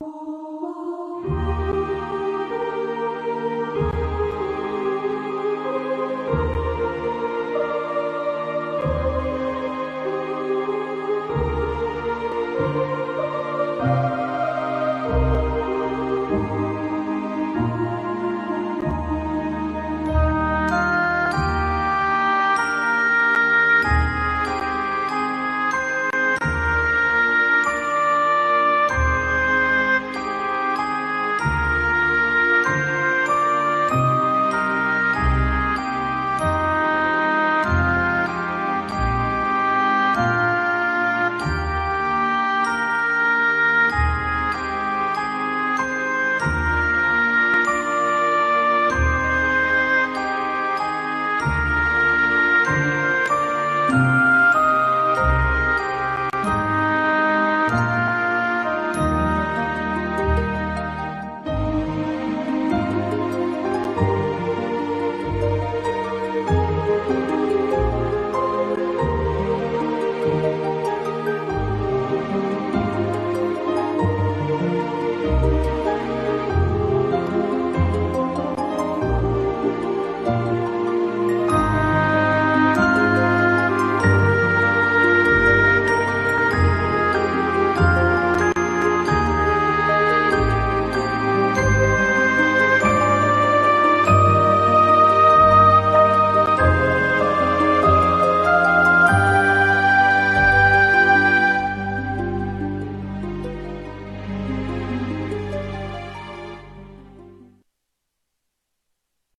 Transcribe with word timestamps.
Oh. 0.00 0.27